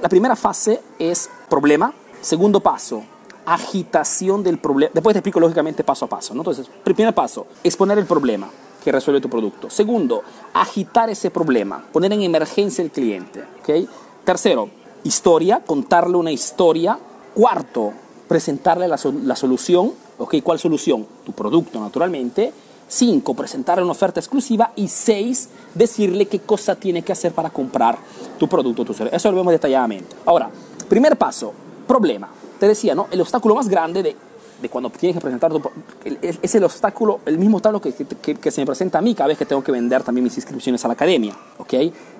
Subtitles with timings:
[0.00, 1.92] la primera fase es problema.
[2.20, 3.02] Segundo paso,
[3.46, 4.90] agitación del problema.
[4.94, 6.34] Después te explico lógicamente paso a paso.
[6.34, 6.40] ¿no?
[6.40, 8.48] Entonces, primer paso, exponer el problema
[8.82, 9.68] que resuelve tu producto.
[9.70, 10.22] Segundo,
[10.54, 13.44] agitar ese problema, poner en emergencia el cliente.
[13.60, 13.88] ¿okay?
[14.24, 14.68] Tercero,
[15.04, 16.98] historia, contarle una historia.
[17.34, 17.92] Cuarto,
[18.28, 19.92] presentarle la, la solución.
[20.18, 20.42] ¿okay?
[20.42, 21.06] ¿Cuál solución?
[21.24, 22.52] Tu producto, naturalmente.
[22.92, 24.72] Cinco, presentarle una oferta exclusiva.
[24.74, 27.96] Y seis, decirle qué cosa tiene que hacer para comprar
[28.36, 29.16] tu producto, tu servicio.
[29.16, 30.16] Eso lo vemos detalladamente.
[30.26, 30.50] Ahora,
[30.88, 31.52] primer paso,
[31.86, 32.28] problema.
[32.58, 33.06] Te decía, ¿no?
[33.12, 34.16] El obstáculo más grande de,
[34.60, 35.62] de cuando tienes que presentar tu,
[36.20, 39.28] es el obstáculo, el mismo obstáculo que, que, que, se me presenta a mí cada
[39.28, 41.74] vez que tengo que vender también mis inscripciones a la academia, ¿ok?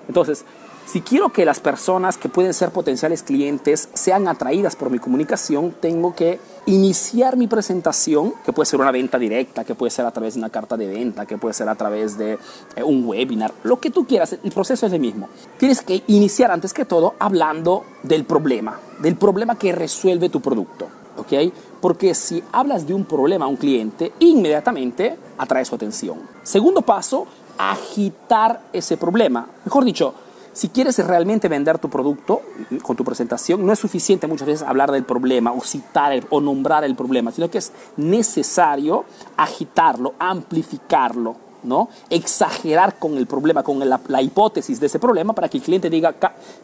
[0.07, 0.45] Entonces,
[0.91, 5.73] si quiero que las personas que pueden ser potenciales clientes sean atraídas por mi comunicación,
[5.79, 10.11] tengo que iniciar mi presentación, que puede ser una venta directa, que puede ser a
[10.11, 12.37] través de una carta de venta, que puede ser a través de
[12.75, 15.29] eh, un webinar, lo que tú quieras, el proceso es el mismo.
[15.57, 20.89] Tienes que iniciar antes que todo hablando del problema, del problema que resuelve tu producto.
[21.15, 21.53] ¿ok?
[21.79, 26.19] Porque si hablas de un problema a un cliente, inmediatamente atrae su atención.
[26.43, 29.47] Segundo paso, agitar ese problema.
[29.63, 30.13] Mejor dicho,
[30.53, 32.41] si quieres realmente vender tu producto
[32.81, 36.41] con tu presentación, no es suficiente muchas veces hablar del problema o citar el, o
[36.41, 39.05] nombrar el problema, sino que es necesario
[39.37, 41.89] agitarlo, amplificarlo, ¿no?
[42.09, 46.15] Exagerar con el problema, con la, hipótesis de ese problema para que el cliente diga,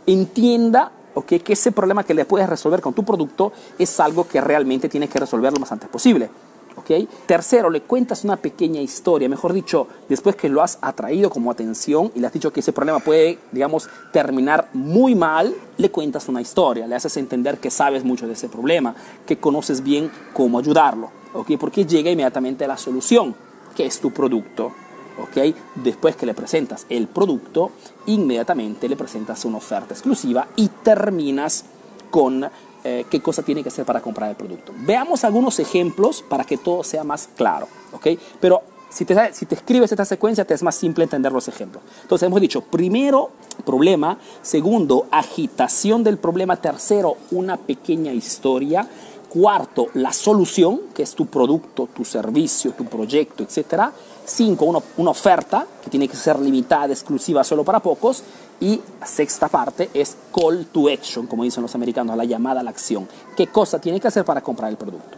[0.06, 4.42] entienda okay, que ese problema que le puedes resolver con tu producto es algo que
[4.42, 6.30] realmente tienes que resolver lo más antes posible.
[7.26, 12.12] Tercero, le cuentas una pequeña historia, mejor dicho, después que lo has atraído como atención
[12.16, 16.40] y le has dicho que ese problema puede, digamos, terminar muy mal, le cuentas una
[16.40, 21.12] historia, le haces entender que sabes mucho de ese problema, que conoces bien cómo ayudarlo,
[21.34, 21.58] ¿okay?
[21.58, 23.36] porque llega inmediatamente a la solución,
[23.76, 24.72] que es tu producto.
[25.22, 25.56] ¿ok?
[25.76, 27.72] Después que le presentas el producto,
[28.06, 31.66] inmediatamente le presentas una oferta exclusiva y terminas
[32.12, 32.48] con
[32.90, 34.72] eh, qué cosa tiene que hacer para comprar el producto.
[34.78, 38.08] Veamos algunos ejemplos para que todo sea más claro, ¿ok?
[38.40, 41.84] Pero si te, si te escribes esta secuencia, te es más simple entender los ejemplos.
[42.04, 43.32] Entonces hemos dicho, primero,
[43.66, 48.88] problema, segundo, agitación del problema, tercero, una pequeña historia,
[49.28, 53.92] cuarto, la solución, que es tu producto, tu servicio, tu proyecto, etcétera,
[54.24, 58.24] cinco, una, una oferta que tiene que ser limitada, exclusiva solo para pocos,
[58.60, 62.72] y sexta parte es call to action, como dicen los americanos, la llamada a la
[62.72, 63.08] acción.
[63.36, 65.18] ¿Qué cosa tiene que hacer para comprar el producto?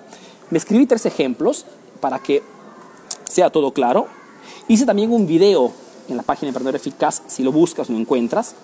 [0.49, 1.65] Me escribí tres ejemplos
[2.01, 2.43] para que
[3.29, 4.07] sea todo claro.
[4.67, 5.71] Hice también un video
[6.09, 8.55] en la página Emprendedor Eficaz, si lo buscas lo encuentras,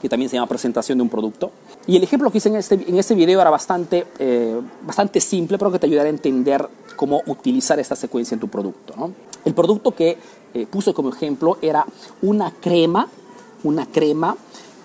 [0.00, 1.50] que también se llama presentación de un producto.
[1.86, 5.58] Y el ejemplo que hice en este, en este video era bastante, eh, bastante simple,
[5.58, 8.94] pero que te ayudará a entender cómo utilizar esta secuencia en tu producto.
[8.96, 9.12] ¿no?
[9.44, 10.18] El producto que
[10.54, 11.84] eh, puse como ejemplo era
[12.22, 13.08] una crema,
[13.64, 14.36] una crema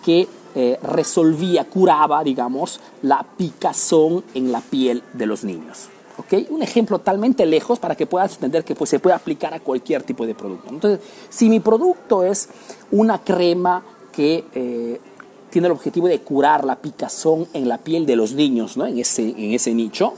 [0.03, 5.89] que eh, resolvía, curaba, digamos, la picazón en la piel de los niños.
[6.17, 6.45] ¿Okay?
[6.51, 10.03] Un ejemplo talmente lejos para que puedas entender que pues, se puede aplicar a cualquier
[10.03, 10.69] tipo de producto.
[10.69, 12.49] Entonces, si mi producto es
[12.91, 15.01] una crema que eh,
[15.49, 18.85] tiene el objetivo de curar la picazón en la piel de los niños, ¿no?
[18.85, 20.13] en, ese, en ese nicho,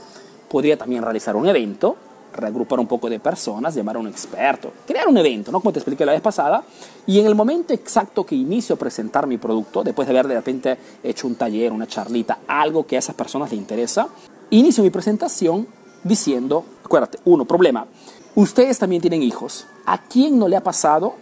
[0.50, 1.96] podría también realizar un evento,
[2.36, 5.60] reagrupar un poco de personas, llamar a un experto, crear un evento, ¿no?
[5.60, 6.62] como te expliqué la vez pasada,
[7.06, 10.34] y en el momento exacto que inicio a presentar mi producto, después de haber de
[10.34, 14.08] repente hecho un taller, una charlita, algo que a esas personas les interesa,
[14.50, 15.66] inicio mi presentación
[16.04, 17.86] diciendo, acuérdate, uno, problema,
[18.34, 21.14] ustedes también tienen hijos, ¿a quién no le ha pasado,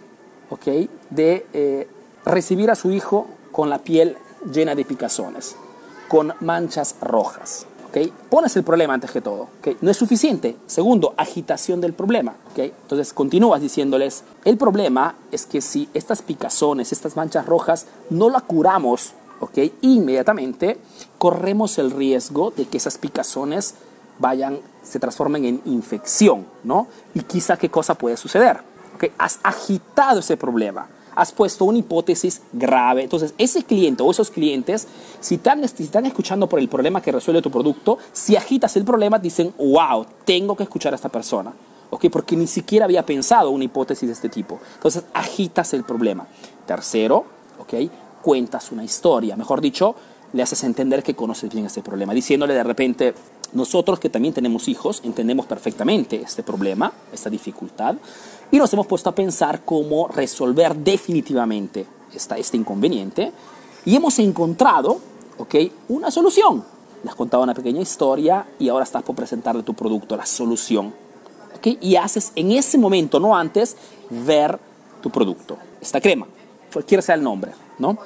[0.49, 0.65] ok,
[1.09, 1.87] de eh,
[2.25, 4.17] recibir a su hijo con la piel
[4.51, 5.55] llena de picazones,
[6.07, 7.65] con manchas rojas?
[7.95, 8.11] ¿Okay?
[8.29, 9.77] Pones el problema antes que todo, ¿okay?
[9.79, 10.57] No es suficiente.
[10.67, 12.73] Segundo, agitación del problema, ¿okay?
[12.81, 18.41] Entonces continúas diciéndoles, el problema es que si estas picazones, estas manchas rojas, no la
[18.41, 19.59] curamos, ¿ok?
[19.81, 20.77] Inmediatamente
[21.17, 23.75] corremos el riesgo de que esas picazones
[24.19, 26.87] vayan, se transformen en infección, ¿no?
[27.13, 28.59] Y quizá qué cosa puede suceder.
[28.95, 29.11] ¿okay?
[29.17, 33.03] Has agitado ese problema, has puesto una hipótesis grave.
[33.03, 34.87] Entonces, ese cliente o esos clientes,
[35.19, 39.19] si están, están escuchando por el problema que resuelve tu producto, si agitas el problema,
[39.19, 41.53] dicen, wow, tengo que escuchar a esta persona.
[41.89, 42.05] ¿ok?
[42.11, 44.59] Porque ni siquiera había pensado una hipótesis de este tipo.
[44.75, 46.27] Entonces, agitas el problema.
[46.65, 47.25] Tercero,
[47.59, 47.89] ¿ok?
[48.21, 49.35] Cuentas una historia.
[49.35, 49.95] Mejor dicho,
[50.33, 53.13] le haces entender que conoces bien este problema, diciéndole de repente,
[53.53, 57.95] nosotros que también tenemos hijos, entendemos perfectamente este problema, esta dificultad,
[58.51, 63.31] y nos hemos puesto a pensar cómo resolver definitivamente esta, este inconveniente,
[63.85, 64.99] y hemos encontrado
[65.37, 65.71] ¿okay?
[65.89, 66.63] una solución.
[67.03, 70.93] Le has contado una pequeña historia y ahora estás por presentarle tu producto, la solución.
[71.55, 71.77] ¿okay?
[71.81, 73.77] Y haces en ese momento, no antes,
[74.09, 74.59] ver
[75.01, 76.25] tu producto, esta crema,
[76.73, 77.97] cualquiera sea el nombre, ¿no?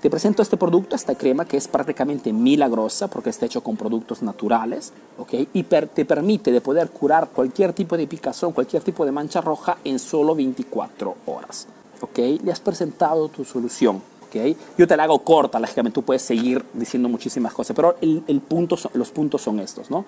[0.00, 4.22] Te presento este producto, esta crema que es prácticamente milagrosa porque está hecho con productos
[4.22, 5.34] naturales, ¿ok?
[5.52, 9.76] Y te permite de poder curar cualquier tipo de picazón, cualquier tipo de mancha roja
[9.84, 11.66] en solo 24 horas,
[12.00, 12.18] ¿ok?
[12.42, 14.56] Le has presentado tu solución, ¿ok?
[14.78, 18.40] Yo te la hago corta, lógicamente tú puedes seguir diciendo muchísimas cosas, pero el, el
[18.40, 20.06] punto, los puntos son estos, ¿no?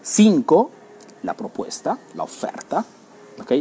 [0.00, 0.70] 5,
[1.22, 2.84] la propuesta, la oferta,
[3.40, 3.52] ¿ok?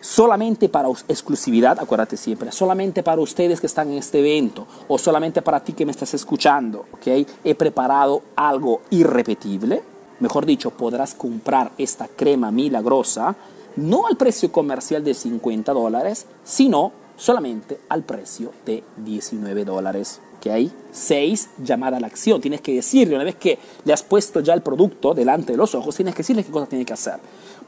[0.00, 5.42] Solamente para exclusividad, acuérdate siempre, solamente para ustedes que están en este evento o solamente
[5.42, 7.26] para ti que me estás escuchando, ¿ok?
[7.44, 9.82] He preparado algo irrepetible.
[10.20, 13.36] Mejor dicho, podrás comprar esta crema milagrosa
[13.78, 20.20] no al precio comercial de 50 dólares, sino solamente al precio de 19 dólares.
[20.38, 20.70] ¿ok?
[20.90, 21.50] 6.
[21.62, 22.40] Llamada a la acción.
[22.40, 25.74] Tienes que decirle, una vez que le has puesto ya el producto delante de los
[25.74, 27.18] ojos, tienes que decirle qué cosa tiene que hacer.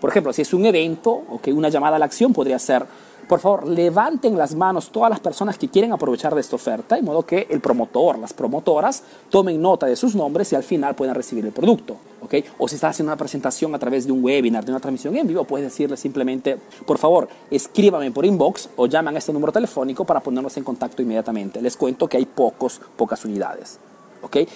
[0.00, 2.86] Por ejemplo, si es un evento, o que una llamada a la acción podría ser,
[3.30, 7.02] por favor, levanten las manos todas las personas que quieren aprovechar de esta oferta, de
[7.02, 11.14] modo que el promotor, las promotoras, tomen nota de sus nombres y al final puedan
[11.14, 11.96] recibir el producto.
[12.22, 12.44] ¿okay?
[12.58, 15.28] O si estás haciendo una presentación a través de un webinar, de una transmisión en
[15.28, 20.04] vivo, puedes decirle simplemente, por favor, escríbame por inbox o llaman a este número telefónico
[20.04, 21.62] para ponernos en contacto inmediatamente.
[21.62, 23.78] Les cuento que hay pocos, pocas unidades.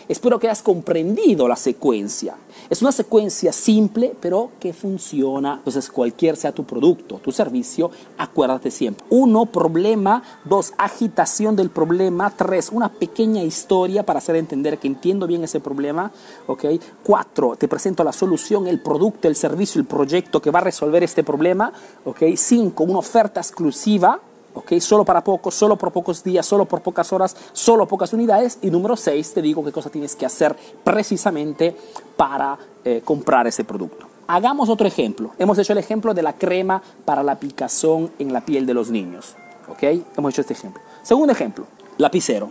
[0.08, 2.37] Espero que hayas comprendido la secuencia.
[2.70, 5.55] Es una secuencia simple, pero que funciona.
[5.55, 9.05] Entonces, cualquier sea tu producto, tu servicio, acuérdate siempre.
[9.11, 10.22] Uno, problema.
[10.44, 12.31] Dos, agitación del problema.
[12.31, 16.12] Tres, una pequeña historia para hacer entender que entiendo bien ese problema.
[16.46, 16.64] ¿ok?
[17.02, 21.02] Cuatro, te presento la solución, el producto, el servicio, el proyecto que va a resolver
[21.02, 21.72] este problema.
[22.05, 22.22] ¿ok?
[22.37, 24.20] Cinco, una oferta exclusiva.
[24.54, 24.78] ¿Ok?
[24.78, 28.58] Solo para pocos, solo por pocos días, solo por pocas horas, solo pocas unidades.
[28.62, 31.76] Y número 6, te digo qué cosa tienes que hacer precisamente
[32.16, 34.06] para eh, comprar ese producto.
[34.26, 35.32] Hagamos otro ejemplo.
[35.38, 38.90] Hemos hecho el ejemplo de la crema para la picazón en la piel de los
[38.90, 39.34] niños.
[39.68, 39.82] ¿ok?
[40.16, 40.82] Hemos hecho este ejemplo.
[41.02, 41.66] Segundo ejemplo,
[41.98, 42.50] lapicero.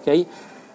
[0.00, 0.26] ¿ok?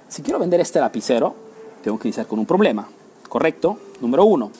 [0.07, 1.35] Si quiero vender este lapicero,
[1.83, 2.87] tengo que iniciar con un problema.
[3.27, 3.77] ¿Correcto?
[3.99, 4.51] Número uno.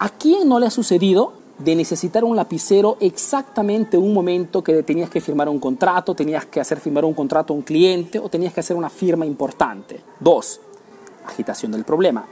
[0.00, 5.10] ¿A quién no le ha sucedido de necesitar un lapicero exactamente un momento que tenías
[5.10, 8.52] que firmar un contrato, tenías que hacer firmar un contrato a un cliente o tenías
[8.52, 10.00] que hacer una firma importante.
[10.18, 10.60] Dos,
[11.26, 12.26] agitación del problema.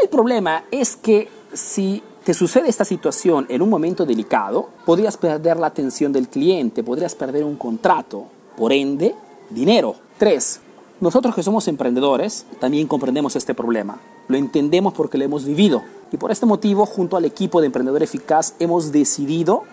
[0.00, 5.58] El problema es que si te sucede esta situación en un momento delicado, podrías perder
[5.58, 8.24] la atención del cliente, podrías perder un contrato,
[8.56, 9.14] por ende,
[9.50, 9.94] dinero.
[10.18, 10.60] Tres,
[11.04, 14.00] nosotros que somos emprendedores también comprendemos este problema.
[14.26, 15.82] Lo entendemos porque lo hemos vivido.
[16.10, 19.64] Y por este motivo, junto al equipo de Emprendedor Eficaz, hemos decidido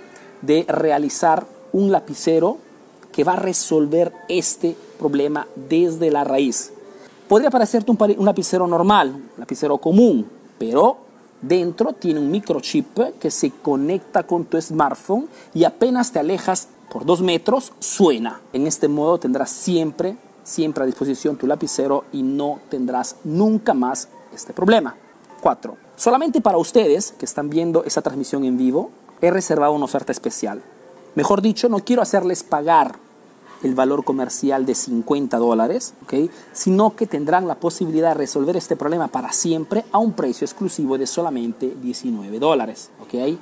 [0.41, 2.57] de realizar un lapicero
[3.13, 6.73] que va a resolver este problema desde la raíz.
[7.29, 10.27] Podría parecerte un, lapicero normal, un lapicero común,
[10.59, 10.97] pero
[11.41, 17.05] dentro tiene un microchip que se conecta con tu smartphone y apenas te alejas por
[17.05, 18.41] dos metros, suena.
[18.51, 24.07] En este modo tendrás siempre, siempre a disposición tu lapicero y no tendrás nunca más
[24.33, 24.95] este problema.
[25.41, 25.75] 4.
[25.95, 28.91] Solamente para ustedes que están viendo esa transmisión en vivo,
[29.21, 30.61] he reservado una oferta especial.
[31.15, 32.95] Mejor dicho, no quiero hacerles pagar
[33.63, 36.29] el valor comercial de 50 dólares, ¿okay?
[36.53, 40.97] sino que tendrán la posibilidad de resolver este problema para siempre a un precio exclusivo
[40.97, 42.89] de solamente 19 dólares.
[43.03, 43.37] ¿okay?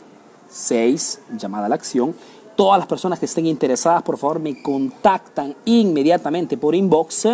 [0.49, 1.19] 6.
[1.37, 2.15] Llamada a la acción.
[2.59, 7.25] Todas las personas que estén interesadas, por favor, me contactan inmediatamente por inbox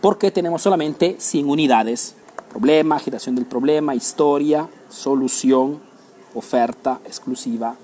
[0.00, 2.14] porque tenemos solamente 100 unidades.
[2.50, 5.80] Problema, agitación del problema, historia, solución,
[6.36, 7.74] oferta exclusiva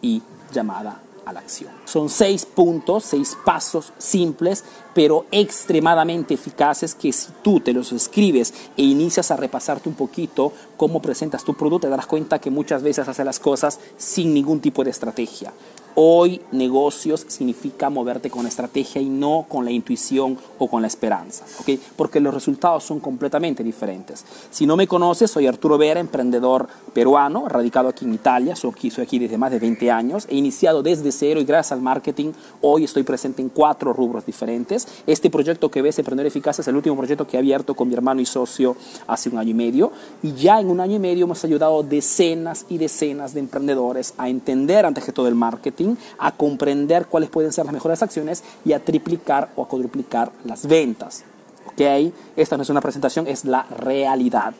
[0.00, 1.72] y llamada a la acción.
[1.86, 4.62] Son seis puntos, seis pasos simples,
[4.94, 10.52] pero extremadamente eficaces que si tú te los escribes e inicias a repasarte un poquito
[10.76, 14.60] cómo presentas tu producto, te darás cuenta que muchas veces haces las cosas sin ningún
[14.60, 15.52] tipo de estrategia.
[16.00, 21.44] Hoy negocios significa moverte con estrategia y no con la intuición o con la esperanza,
[21.58, 21.70] ¿ok?
[21.96, 24.24] Porque los resultados son completamente diferentes.
[24.48, 28.92] Si no me conoces, soy Arturo Vera, emprendedor peruano, radicado aquí en Italia, soy aquí,
[28.92, 32.30] soy aquí desde más de 20 años, he iniciado desde cero y gracias al marketing
[32.60, 34.86] hoy estoy presente en cuatro rubros diferentes.
[35.04, 37.94] Este proyecto que ves, Emprendedor Eficaz, es el último proyecto que he abierto con mi
[37.94, 38.76] hermano y socio
[39.08, 39.90] hace un año y medio
[40.22, 44.28] y ya en un año y medio hemos ayudado decenas y decenas de emprendedores a
[44.28, 45.87] entender antes que todo el marketing
[46.18, 50.66] a comprender cuáles pueden ser las mejores acciones y a triplicar o a cuadruplicar las
[50.66, 51.24] ventas.
[51.66, 52.12] ¿Ok?
[52.36, 54.54] Esta no es una presentación, es la realidad.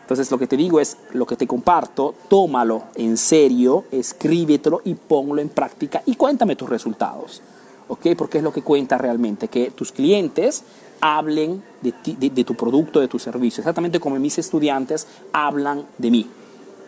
[0.00, 4.94] Entonces lo que te digo es, lo que te comparto, tómalo en serio, escríbetelo y
[4.94, 7.42] ponlo en práctica y cuéntame tus resultados.
[7.88, 8.08] ¿Ok?
[8.16, 10.64] Porque es lo que cuenta realmente, que tus clientes
[11.00, 11.92] hablen de,
[12.30, 16.30] de tu producto, de tu servicio, exactamente como mis estudiantes hablan de mí.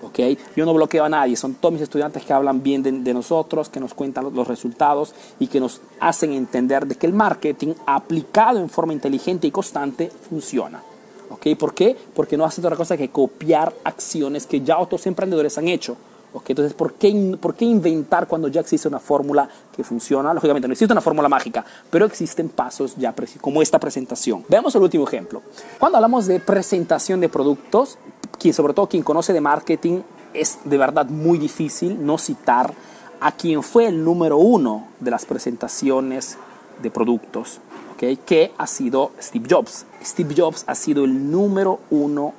[0.02, 0.18] ¿Ok?
[0.56, 3.68] Yo no bloqueo a nadie, son todos mis estudiantes que hablan bien de, de, nosotros,
[3.68, 8.58] que nos cuentan los resultados y que nos hacen entender de que el marketing aplicado
[8.58, 10.82] en forma inteligente y constante funciona.
[11.30, 11.56] ¿ok?
[11.58, 11.96] ¿Por qué?
[12.14, 15.96] Porque no hace otra cosa que copiar acciones que ya otros emprendedores han hecho.
[16.32, 16.50] ¿ok?
[16.50, 20.34] Entonces, ¿por qué, ¿por qué inventar cuando ya existe una fórmula que funciona?
[20.34, 24.44] Lógicamente, no existe una fórmula mágica, pero existen pasos ya como esta presentación.
[24.48, 25.42] Veamos el último ejemplo.
[25.78, 27.98] Cuando hablamos de presentación de productos,
[28.36, 30.00] quien, sobre todo quien conoce de marketing,
[30.32, 32.74] es de verdad muy difícil no citar
[33.20, 36.36] a quien fue el número uno de las presentaciones
[36.82, 37.60] de productos,
[37.94, 38.16] ¿okay?
[38.16, 39.86] que ha sido Steve Jobs.
[40.04, 42.34] Steve Jobs ha sido el número uno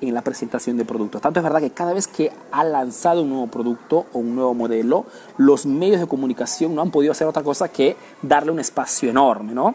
[0.00, 1.20] en la presentación de productos.
[1.20, 4.54] Tanto es verdad que cada vez que ha lanzado un nuevo producto o un nuevo
[4.54, 9.10] modelo, los medios de comunicación no han podido hacer otra cosa que darle un espacio
[9.10, 9.74] enorme, ¿no?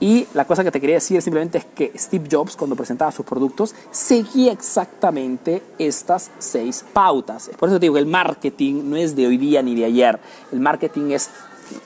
[0.00, 3.26] Y la cosa que te quería decir simplemente es que Steve Jobs, cuando presentaba sus
[3.26, 7.50] productos, seguía exactamente estas seis pautas.
[7.58, 10.18] Por eso te digo que el marketing no es de hoy día ni de ayer.
[10.52, 11.28] El marketing es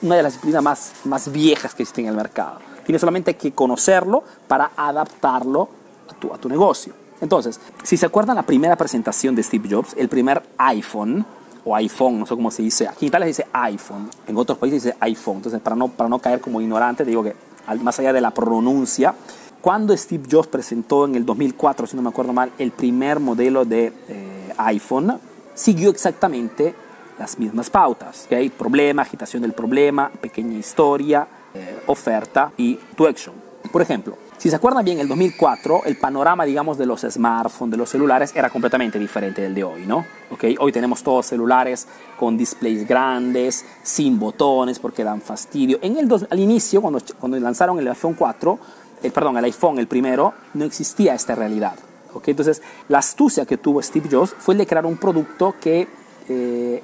[0.01, 2.59] una de las disciplinas más, más viejas que existen en el mercado.
[2.85, 5.67] Tienes solamente que conocerlo para adaptarlo
[6.09, 6.93] a tu, a tu negocio.
[7.19, 11.25] Entonces, si se acuerdan la primera presentación de Steve Jobs, el primer iPhone,
[11.65, 14.83] o iPhone, no sé cómo se dice, aquí en Italia dice iPhone, en otros países
[14.83, 15.37] se dice iPhone.
[15.37, 17.35] Entonces, para no, para no caer como ignorante, digo que
[17.81, 19.15] más allá de la pronuncia,
[19.61, 23.65] cuando Steve Jobs presentó en el 2004, si no me acuerdo mal, el primer modelo
[23.65, 25.19] de eh, iPhone,
[25.55, 26.75] siguió exactamente
[27.17, 28.25] las mismas pautas.
[28.25, 28.49] ¿okay?
[28.49, 33.33] Problema, agitación del problema, pequeña historia, eh, oferta y tu action.
[33.71, 37.71] Por ejemplo, si se acuerdan bien, en el 2004 el panorama, digamos, de los smartphones,
[37.71, 40.05] de los celulares, era completamente diferente del de hoy, ¿no?
[40.31, 40.55] ¿Okay?
[40.59, 41.87] Hoy tenemos todos celulares
[42.17, 45.79] con displays grandes, sin botones, porque dan fastidio.
[45.81, 48.59] En el al inicio, cuando, cuando lanzaron el iPhone 4,
[49.03, 51.75] el, perdón, el iPhone, el primero, no existía esta realidad.
[52.13, 52.31] ¿okay?
[52.31, 55.87] Entonces, la astucia que tuvo Steve Jobs fue el de crear un producto que...
[56.27, 56.83] Eh,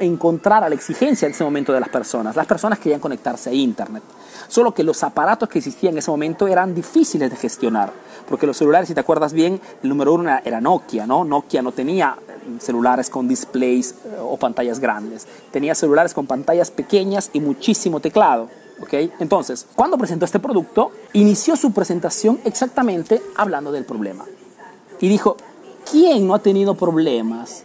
[0.00, 2.36] encontrar la exigencia en ese momento de las personas.
[2.36, 4.02] Las personas querían conectarse a Internet.
[4.48, 7.92] Solo que los aparatos que existían en ese momento eran difíciles de gestionar.
[8.28, 11.24] Porque los celulares, si te acuerdas bien, el número uno era Nokia, ¿no?
[11.24, 15.26] Nokia no tenía eh, celulares con displays eh, o pantallas grandes.
[15.50, 18.48] Tenía celulares con pantallas pequeñas y muchísimo teclado.
[18.82, 19.10] ¿okay?
[19.18, 24.24] Entonces, cuando presentó este producto, inició su presentación exactamente hablando del problema.
[25.00, 25.36] Y dijo,
[25.90, 27.64] ¿quién no ha tenido problemas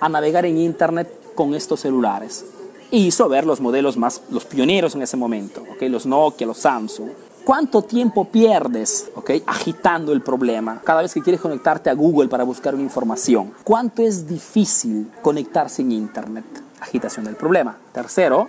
[0.00, 2.44] a navegar en Internet con estos celulares.
[2.90, 5.88] Y hizo ver los modelos más, los pioneros en ese momento, ¿okay?
[5.88, 7.10] los Nokia, los Samsung.
[7.44, 9.42] ¿Cuánto tiempo pierdes ¿okay?
[9.46, 13.52] agitando el problema cada vez que quieres conectarte a Google para buscar una información?
[13.64, 16.44] ¿Cuánto es difícil conectarse en Internet?
[16.80, 17.76] Agitación del problema.
[17.92, 18.48] Tercero,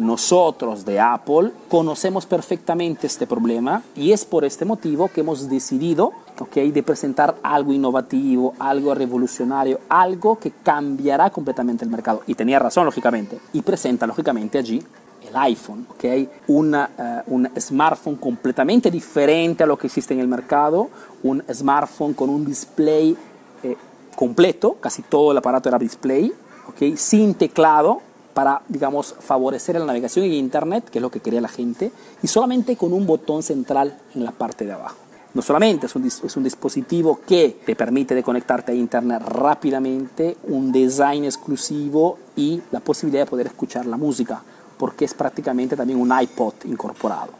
[0.00, 6.12] nosotros de Apple conocemos perfectamente este problema y es por este motivo que hemos decidido
[6.38, 12.22] okay, de presentar algo innovativo, algo revolucionario, algo que cambiará completamente el mercado.
[12.26, 13.38] Y tenía razón, lógicamente.
[13.52, 14.82] Y presenta, lógicamente, allí
[15.28, 16.28] el iPhone, okay?
[16.48, 20.88] Una, uh, un smartphone completamente diferente a lo que existe en el mercado,
[21.22, 23.16] un smartphone con un display
[23.62, 23.76] eh,
[24.16, 26.32] completo, casi todo el aparato era display,
[26.68, 26.96] okay?
[26.96, 28.00] sin teclado,
[28.40, 31.92] para, digamos, favorecer la navegación en Internet, que es lo que quería la gente,
[32.22, 34.96] y solamente con un botón central en la parte de abajo.
[35.34, 40.38] No solamente es un, es un dispositivo que te permite de conectarte a Internet rápidamente,
[40.44, 44.42] un design exclusivo y la posibilidad de poder escuchar la música,
[44.78, 47.32] porque es prácticamente también un iPod incorporado.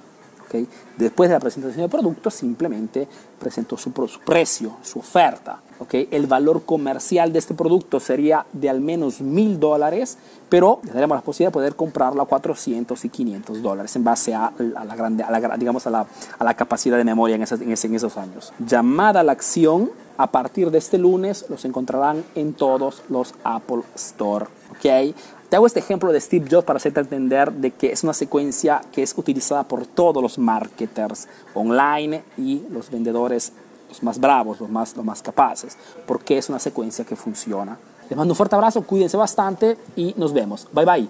[0.44, 0.68] ¿okay?
[0.98, 5.62] Después de la presentación del producto, simplemente presentó su, su precio, su oferta.
[5.80, 6.08] ¿Okay?
[6.10, 10.18] El valor comercial de este producto sería de al menos mil dólares,
[10.48, 14.46] pero tendremos la posibilidad de poder comprarlo a 400 y 500 dólares en base a,
[14.46, 16.06] a la, grande, a la, digamos a la,
[16.38, 18.52] a la, capacidad de memoria en, esas, en, en esos años.
[18.64, 23.82] Llamada a la acción, a partir de este lunes los encontrarán en todos los Apple
[23.94, 24.46] Store.
[24.76, 25.14] ¿okay?
[25.48, 28.82] Te hago este ejemplo de Steve Jobs para hacerte entender de que es una secuencia
[28.92, 33.52] que es utilizada por todos los marketers online y los vendedores
[33.90, 37.78] los más bravos, los más, los más capaces, porque es una secuencia que funciona.
[38.08, 40.66] Les mando un fuerte abrazo, cuídense bastante y nos vemos.
[40.72, 41.08] Bye bye.